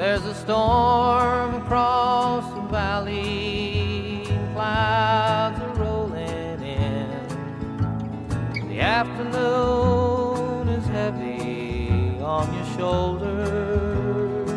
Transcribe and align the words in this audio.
There's 0.00 0.24
a 0.24 0.34
storm 0.34 1.56
across 1.56 2.50
the 2.54 2.62
valley, 2.72 4.24
clouds 4.54 5.60
are 5.60 5.74
rolling 5.74 6.62
in. 6.62 8.68
The 8.70 8.80
afternoon 8.80 10.70
is 10.70 10.86
heavy 10.86 12.18
on 12.22 12.50
your 12.54 12.64
shoulders. 12.78 14.50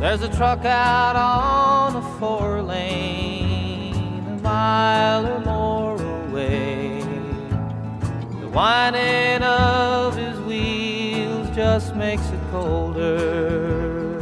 There's 0.00 0.22
a 0.22 0.36
truck 0.36 0.64
out 0.64 1.14
on 1.14 2.02
a 2.02 2.18
four 2.18 2.62
lane, 2.62 4.26
a 4.26 4.38
mile 4.42 5.24
or 5.24 5.38
more 5.38 6.02
away. 6.26 7.04
The 8.40 8.48
whining 8.48 9.44
of 9.44 10.16
his 10.16 10.36
wheels 10.40 10.79
just 11.80 11.96
makes 11.96 12.28
it 12.28 12.40
colder. 12.50 14.20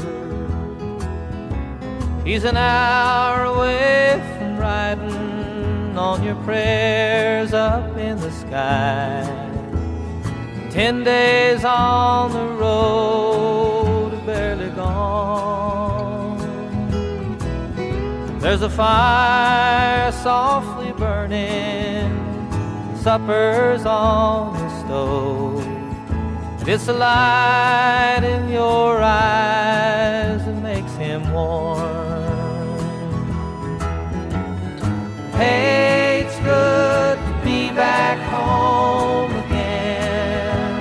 He's 2.25 2.45
an 2.45 2.57
hour 2.57 3.45
away 3.47 4.23
from 4.37 4.59
riding 4.59 5.98
on 5.98 6.23
your 6.23 6.37
prayers 6.47 7.53
up 7.53 7.97
in 7.97 8.17
the 8.21 8.31
sky. 8.31 9.25
Ten 10.71 11.03
days 11.03 11.65
on 11.65 12.31
the 12.33 12.47
road, 12.65 14.25
barely 14.25 14.70
gone. 14.70 16.39
There's 18.39 18.62
a 18.62 18.70
fire 18.70 20.12
softly 20.12 20.93
burning, 20.93 22.11
supper's 23.03 23.84
on 23.84 24.53
the 24.55 24.69
stove. 24.81 25.58
It's 26.70 26.84
the 26.84 26.92
light 26.92 28.20
in 28.24 28.50
your 28.50 29.00
eyes 29.00 30.44
that 30.44 30.62
makes 30.62 30.94
him 30.97 31.33
warm. 31.33 31.78
Hey, 35.33 36.27
it's 36.27 36.39
good 36.41 37.16
to 37.16 37.33
be 37.42 37.70
back 37.70 38.19
home 38.28 39.33
again. 39.46 40.77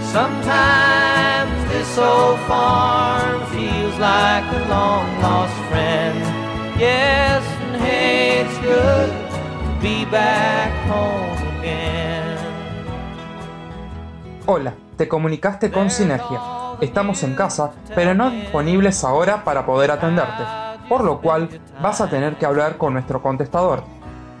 Sometimes 0.00 1.52
this 1.72 1.98
old 1.98 2.40
farm 2.48 3.44
feels 3.50 3.98
like 3.98 4.44
a 4.50 4.66
long 4.70 5.20
lost 5.20 5.58
friend. 5.68 6.18
Yes, 6.80 7.44
and 7.64 7.82
hey, 7.82 8.46
it's 8.46 8.58
good 8.60 9.10
to 9.10 9.78
be 9.82 10.06
back 10.06 10.72
home 10.88 11.58
again. 11.58 12.11
Hola, 14.44 14.74
te 14.96 15.06
comunicaste 15.06 15.70
con 15.70 15.88
Sinergia. 15.88 16.40
Estamos 16.80 17.22
en 17.22 17.36
casa, 17.36 17.70
pero 17.94 18.12
no 18.12 18.28
disponibles 18.28 19.04
ahora 19.04 19.44
para 19.44 19.64
poder 19.64 19.92
atenderte, 19.92 20.42
por 20.88 21.04
lo 21.04 21.20
cual 21.20 21.48
vas 21.80 22.00
a 22.00 22.10
tener 22.10 22.34
que 22.34 22.46
hablar 22.46 22.76
con 22.76 22.92
nuestro 22.92 23.22
contestador. 23.22 23.84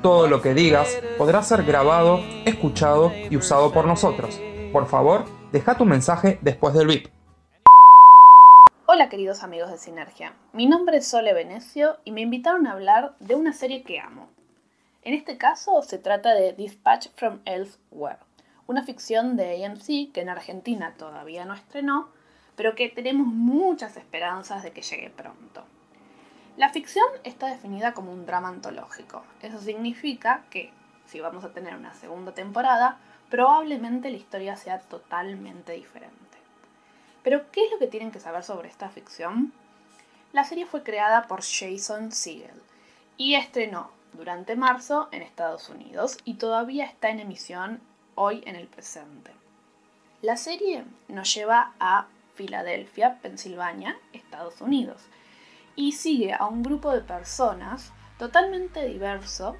Todo 0.02 0.26
lo 0.26 0.42
que 0.42 0.54
digas 0.54 0.98
podrá 1.16 1.40
ser 1.44 1.62
grabado, 1.62 2.18
escuchado 2.44 3.12
y 3.30 3.36
usado 3.36 3.72
por 3.72 3.86
nosotros. 3.86 4.40
Por 4.72 4.88
favor, 4.88 5.24
deja 5.52 5.76
tu 5.76 5.84
mensaje 5.84 6.40
después 6.42 6.74
del 6.74 6.88
beep. 6.88 7.08
Hola 8.86 9.08
queridos 9.08 9.44
amigos 9.44 9.70
de 9.70 9.78
Sinergia, 9.78 10.34
mi 10.52 10.66
nombre 10.66 10.96
es 10.96 11.06
Sole 11.06 11.32
Venecio 11.32 11.98
y 12.02 12.10
me 12.10 12.22
invitaron 12.22 12.66
a 12.66 12.72
hablar 12.72 13.14
de 13.20 13.36
una 13.36 13.52
serie 13.52 13.84
que 13.84 14.00
amo. 14.00 14.28
En 15.04 15.14
este 15.14 15.38
caso 15.38 15.80
se 15.82 15.98
trata 15.98 16.34
de 16.34 16.54
Dispatch 16.54 17.08
from 17.14 17.38
Elsewhere, 17.44 18.18
una 18.72 18.82
ficción 18.82 19.36
de 19.36 19.64
AMC 19.64 20.12
que 20.12 20.22
en 20.22 20.30
Argentina 20.30 20.94
todavía 20.96 21.44
no 21.44 21.54
estrenó, 21.54 22.08
pero 22.56 22.74
que 22.74 22.88
tenemos 22.88 23.26
muchas 23.26 23.96
esperanzas 23.96 24.62
de 24.62 24.72
que 24.72 24.82
llegue 24.82 25.10
pronto. 25.10 25.64
La 26.56 26.70
ficción 26.70 27.06
está 27.22 27.46
definida 27.46 27.92
como 27.92 28.12
un 28.12 28.26
drama 28.26 28.48
antológico. 28.48 29.24
Eso 29.42 29.60
significa 29.60 30.44
que, 30.50 30.72
si 31.06 31.20
vamos 31.20 31.44
a 31.44 31.52
tener 31.52 31.76
una 31.76 31.94
segunda 31.94 32.32
temporada, 32.32 32.98
probablemente 33.30 34.10
la 34.10 34.16
historia 34.16 34.56
sea 34.56 34.80
totalmente 34.80 35.72
diferente. 35.72 36.16
Pero, 37.22 37.50
¿qué 37.52 37.66
es 37.66 37.70
lo 37.70 37.78
que 37.78 37.86
tienen 37.86 38.10
que 38.10 38.20
saber 38.20 38.42
sobre 38.42 38.68
esta 38.68 38.88
ficción? 38.88 39.52
La 40.32 40.44
serie 40.44 40.66
fue 40.66 40.82
creada 40.82 41.26
por 41.26 41.42
Jason 41.42 42.10
Segel 42.10 42.62
y 43.18 43.34
estrenó 43.34 43.90
durante 44.14 44.56
marzo 44.56 45.08
en 45.12 45.22
Estados 45.22 45.68
Unidos 45.68 46.16
y 46.24 46.34
todavía 46.34 46.86
está 46.86 47.10
en 47.10 47.20
emisión 47.20 47.80
hoy 48.14 48.42
en 48.46 48.56
el 48.56 48.66
presente. 48.66 49.30
La 50.20 50.36
serie 50.36 50.84
nos 51.08 51.34
lleva 51.34 51.72
a 51.80 52.06
Filadelfia, 52.34 53.18
Pensilvania, 53.20 53.98
Estados 54.12 54.60
Unidos, 54.60 55.02
y 55.74 55.92
sigue 55.92 56.32
a 56.32 56.46
un 56.46 56.62
grupo 56.62 56.92
de 56.92 57.00
personas 57.00 57.92
totalmente 58.18 58.86
diverso 58.86 59.56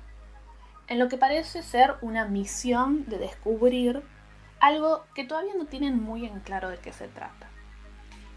en 0.89 0.99
lo 0.99 1.09
que 1.09 1.17
parece 1.17 1.63
ser 1.63 1.97
una 2.01 2.27
misión 2.27 3.05
de 3.07 3.19
descubrir 3.19 4.03
algo 4.61 5.05
que 5.15 5.25
todavía 5.25 5.55
no 5.57 5.67
tienen 5.67 6.03
muy 6.03 6.27
en 6.27 6.41
claro 6.41 6.69
de 6.69 6.79
qué 6.79 6.93
se 6.93 7.09
trata. 7.09 7.49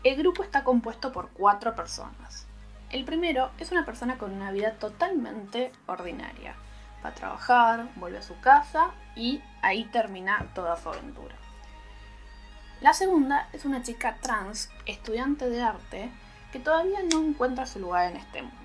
El 0.04 0.16
grupo 0.16 0.44
está 0.44 0.64
compuesto 0.64 1.12
por 1.12 1.30
cuatro 1.30 1.76
personas. 1.76 2.48
El 2.92 3.06
primero 3.06 3.52
es 3.60 3.72
una 3.72 3.86
persona 3.86 4.18
con 4.18 4.32
una 4.32 4.52
vida 4.52 4.72
totalmente 4.74 5.72
ordinaria. 5.88 6.56
Va 7.04 7.10
a 7.10 7.14
trabajar, 7.14 7.90
vuelve 7.96 8.20
a 8.20 8.24
su 8.24 8.40
casa 8.40 8.92
y 9.16 9.42
ahí 9.62 9.86
termina 9.86 10.52
toda 10.54 10.78
su 10.78 10.90
aventura. 10.90 11.36
La 12.82 12.94
segunda 12.94 13.50
es 13.54 13.66
una 13.66 13.82
chica 13.82 14.18
trans, 14.22 14.70
estudiante 14.86 15.50
de 15.50 15.62
arte, 15.62 16.12
que 16.52 16.60
todavía 16.60 17.00
no 17.12 17.20
encuentra 17.20 17.66
su 17.66 17.80
lugar 17.80 18.12
en 18.12 18.18
este 18.18 18.42
mundo. 18.42 18.56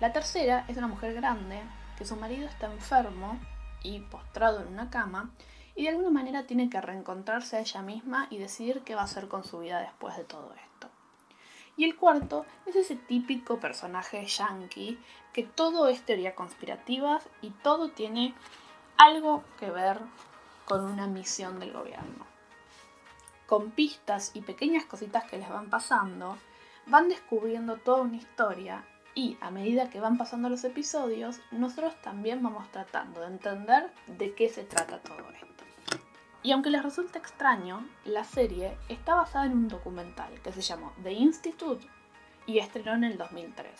La 0.00 0.12
tercera 0.12 0.64
es 0.68 0.76
una 0.76 0.88
mujer 0.88 1.14
grande, 1.14 1.62
que 1.96 2.04
su 2.04 2.16
marido 2.16 2.48
está 2.48 2.66
enfermo 2.66 3.38
y 3.82 4.00
postrado 4.00 4.60
en 4.60 4.68
una 4.68 4.90
cama, 4.90 5.30
y 5.76 5.84
de 5.84 5.90
alguna 5.90 6.10
manera 6.10 6.46
tiene 6.46 6.68
que 6.68 6.80
reencontrarse 6.80 7.56
a 7.56 7.60
ella 7.60 7.82
misma 7.82 8.26
y 8.30 8.38
decidir 8.38 8.82
qué 8.82 8.94
va 8.94 9.02
a 9.02 9.04
hacer 9.04 9.28
con 9.28 9.44
su 9.44 9.60
vida 9.60 9.80
después 9.80 10.16
de 10.16 10.24
todo 10.24 10.52
esto. 10.54 10.88
Y 11.76 11.84
el 11.84 11.96
cuarto 11.96 12.46
es 12.66 12.76
ese 12.76 12.96
típico 12.96 13.58
personaje 13.58 14.24
yankee 14.26 14.98
que 15.32 15.42
todo 15.42 15.88
es 15.88 16.02
teoría 16.02 16.34
conspirativa 16.34 17.20
y 17.42 17.50
todo 17.50 17.90
tiene 17.90 18.34
algo 18.96 19.44
que 19.58 19.70
ver 19.70 19.98
con 20.66 20.84
una 20.84 21.06
misión 21.06 21.58
del 21.60 21.72
gobierno. 21.72 22.26
Con 23.46 23.70
pistas 23.70 24.30
y 24.34 24.40
pequeñas 24.40 24.84
cositas 24.84 25.24
que 25.24 25.38
les 25.38 25.48
van 25.48 25.68
pasando, 25.68 26.38
van 26.86 27.08
descubriendo 27.08 27.76
toda 27.76 28.02
una 28.02 28.16
historia 28.16 28.84
y 29.14 29.36
a 29.40 29.50
medida 29.50 29.90
que 29.90 30.00
van 30.00 30.18
pasando 30.18 30.48
los 30.48 30.64
episodios, 30.64 31.40
nosotros 31.50 31.94
también 32.02 32.42
vamos 32.42 32.70
tratando 32.72 33.20
de 33.20 33.28
entender 33.28 33.92
de 34.06 34.34
qué 34.34 34.48
se 34.48 34.64
trata 34.64 34.98
todo 34.98 35.30
esto. 35.30 35.64
Y 36.42 36.52
aunque 36.52 36.70
les 36.70 36.82
resulte 36.82 37.18
extraño, 37.18 37.86
la 38.04 38.24
serie 38.24 38.76
está 38.88 39.14
basada 39.14 39.46
en 39.46 39.52
un 39.52 39.68
documental 39.68 40.40
que 40.42 40.52
se 40.52 40.60
llamó 40.60 40.92
The 41.02 41.12
Institute 41.12 41.86
y 42.46 42.58
estrenó 42.58 42.92
en 42.94 43.04
el 43.04 43.16
2013. 43.16 43.74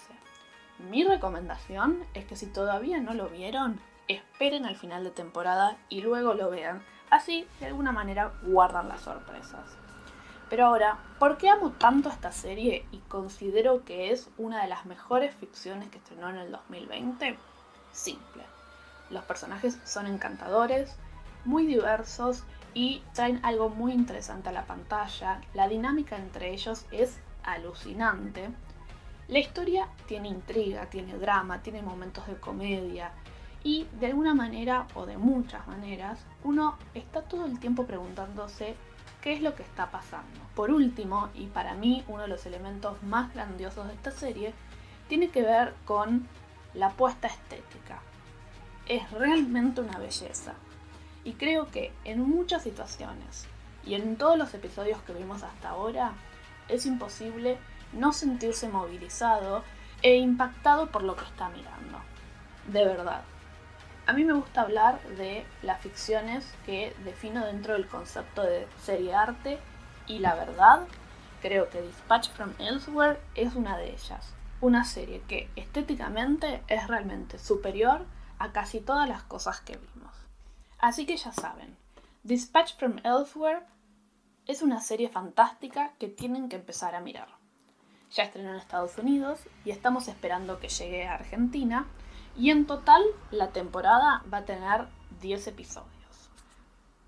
Mi 0.90 1.04
recomendación 1.04 2.04
es 2.14 2.24
que 2.24 2.36
si 2.36 2.46
todavía 2.46 3.00
no 3.00 3.12
lo 3.12 3.28
vieron, 3.28 3.80
esperen 4.08 4.66
al 4.66 4.76
final 4.76 5.04
de 5.04 5.10
temporada 5.10 5.76
y 5.88 6.00
luego 6.02 6.34
lo 6.34 6.50
vean. 6.50 6.82
Así, 7.10 7.46
de 7.60 7.66
alguna 7.66 7.92
manera, 7.92 8.32
guardan 8.42 8.88
las 8.88 9.02
sorpresas. 9.02 9.76
Pero 10.50 10.66
ahora, 10.66 10.98
¿por 11.18 11.38
qué 11.38 11.48
amo 11.48 11.72
tanto 11.72 12.08
esta 12.08 12.32
serie 12.32 12.86
y 12.92 12.98
considero 12.98 13.84
que 13.84 14.12
es 14.12 14.28
una 14.36 14.62
de 14.62 14.68
las 14.68 14.86
mejores 14.86 15.34
ficciones 15.34 15.88
que 15.88 15.98
estrenó 15.98 16.28
en 16.28 16.36
el 16.36 16.52
2020? 16.52 17.36
Simple. 17.92 18.42
Los 19.10 19.24
personajes 19.24 19.78
son 19.84 20.06
encantadores, 20.06 20.96
muy 21.44 21.66
diversos 21.66 22.44
y 22.74 23.02
traen 23.14 23.40
algo 23.42 23.68
muy 23.68 23.92
interesante 23.92 24.48
a 24.48 24.52
la 24.52 24.66
pantalla. 24.66 25.40
La 25.54 25.68
dinámica 25.68 26.16
entre 26.16 26.52
ellos 26.52 26.86
es 26.90 27.18
alucinante. 27.42 28.50
La 29.28 29.38
historia 29.38 29.88
tiene 30.06 30.28
intriga, 30.28 30.90
tiene 30.90 31.16
drama, 31.16 31.62
tiene 31.62 31.80
momentos 31.80 32.26
de 32.26 32.36
comedia 32.36 33.12
y 33.64 33.86
de 33.98 34.06
alguna 34.06 34.34
manera 34.34 34.86
o 34.94 35.06
de 35.06 35.16
muchas 35.16 35.66
maneras 35.66 36.20
uno 36.44 36.76
está 36.92 37.22
todo 37.22 37.46
el 37.46 37.58
tiempo 37.58 37.86
preguntándose 37.86 38.76
qué 39.22 39.32
es 39.32 39.40
lo 39.40 39.54
que 39.54 39.62
está 39.62 39.90
pasando. 39.90 40.38
Por 40.54 40.70
último, 40.70 41.30
y 41.34 41.46
para 41.46 41.74
mí 41.74 42.04
uno 42.06 42.22
de 42.22 42.28
los 42.28 42.44
elementos 42.44 43.02
más 43.02 43.32
grandiosos 43.32 43.88
de 43.88 43.94
esta 43.94 44.10
serie, 44.10 44.52
tiene 45.08 45.30
que 45.30 45.42
ver 45.42 45.74
con 45.86 46.28
la 46.74 46.90
puesta 46.90 47.28
estética. 47.28 48.00
Es 48.86 49.10
realmente 49.10 49.80
una 49.80 49.98
belleza. 49.98 50.52
Y 51.24 51.32
creo 51.32 51.70
que 51.70 51.90
en 52.04 52.20
muchas 52.20 52.62
situaciones 52.62 53.46
y 53.86 53.94
en 53.94 54.16
todos 54.16 54.36
los 54.36 54.52
episodios 54.52 55.00
que 55.02 55.14
vimos 55.14 55.42
hasta 55.42 55.70
ahora, 55.70 56.12
es 56.68 56.84
imposible 56.84 57.58
no 57.94 58.12
sentirse 58.12 58.68
movilizado 58.68 59.64
e 60.02 60.16
impactado 60.16 60.90
por 60.90 61.02
lo 61.02 61.16
que 61.16 61.24
está 61.24 61.48
mirando. 61.48 61.98
De 62.68 62.84
verdad. 62.84 63.22
A 64.06 64.12
mí 64.12 64.22
me 64.24 64.34
gusta 64.34 64.60
hablar 64.60 65.00
de 65.16 65.46
las 65.62 65.80
ficciones 65.80 66.44
que 66.66 66.94
defino 67.04 67.46
dentro 67.46 67.72
del 67.72 67.88
concepto 67.88 68.42
de 68.42 68.66
serie 68.82 69.14
arte 69.14 69.58
y 70.06 70.18
la 70.18 70.34
verdad, 70.34 70.86
creo 71.40 71.70
que 71.70 71.80
Dispatch 71.80 72.28
from 72.30 72.52
Elsewhere 72.58 73.18
es 73.34 73.54
una 73.54 73.78
de 73.78 73.92
ellas. 73.92 74.34
Una 74.60 74.84
serie 74.84 75.22
que 75.26 75.48
estéticamente 75.56 76.62
es 76.68 76.86
realmente 76.86 77.38
superior 77.38 78.04
a 78.38 78.52
casi 78.52 78.80
todas 78.80 79.08
las 79.08 79.22
cosas 79.22 79.60
que 79.60 79.78
vimos. 79.78 80.14
Así 80.78 81.06
que 81.06 81.16
ya 81.16 81.32
saben, 81.32 81.74
Dispatch 82.24 82.76
from 82.76 82.98
Elsewhere 83.04 83.62
es 84.46 84.60
una 84.60 84.82
serie 84.82 85.08
fantástica 85.08 85.92
que 85.98 86.08
tienen 86.08 86.50
que 86.50 86.56
empezar 86.56 86.94
a 86.94 87.00
mirar. 87.00 87.28
Ya 88.10 88.24
estrenó 88.24 88.50
en 88.50 88.56
Estados 88.56 88.98
Unidos 88.98 89.40
y 89.64 89.70
estamos 89.70 90.08
esperando 90.08 90.60
que 90.60 90.68
llegue 90.68 91.06
a 91.06 91.14
Argentina 91.14 91.86
y 92.36 92.50
en 92.50 92.66
total 92.66 93.02
la 93.30 93.48
temporada 93.50 94.22
va 94.32 94.38
a 94.38 94.44
tener 94.44 94.86
10 95.20 95.46
episodios. 95.48 95.90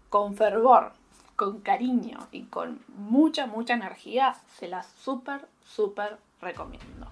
Con 0.08 0.36
fervor, 0.36 0.92
con 1.36 1.60
cariño 1.60 2.28
y 2.32 2.44
con 2.44 2.82
mucha, 2.88 3.46
mucha 3.46 3.74
energía 3.74 4.36
se 4.58 4.68
las 4.68 4.86
súper, 4.86 5.46
súper 5.64 6.18
recomiendo. 6.40 7.10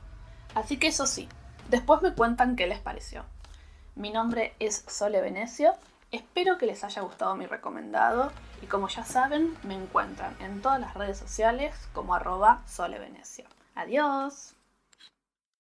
Así 0.55 0.79
que 0.79 0.89
eso 0.89 1.07
sí, 1.07 1.29
después 1.69 2.03
me 2.03 2.15
cuentan 2.15 2.57
qué 2.57 2.67
les 2.67 2.79
pareció. 2.79 3.25
Mi 3.97 4.11
nombre 4.11 4.55
es 4.59 4.85
Sole 4.89 5.21
Venecio, 5.21 5.73
espero 6.11 6.59
que 6.59 6.67
les 6.67 6.83
haya 6.85 7.03
gustado 7.03 7.37
mi 7.37 7.47
recomendado 7.47 8.33
y 8.63 8.67
como 8.67 8.89
ya 8.89 9.05
saben, 9.05 9.55
me 9.63 9.75
encuentran 9.75 10.35
en 10.41 10.63
todas 10.63 10.81
las 10.81 10.95
redes 10.95 11.19
sociales 11.19 11.75
como 11.93 12.15
arroba 12.15 12.63
Sole 12.67 12.99
Venecio. 12.99 13.45
Adiós. 13.75 14.55